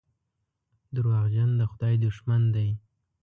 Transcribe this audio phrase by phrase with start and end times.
[0.95, 2.69] دروغجن د خدای دښمن دی.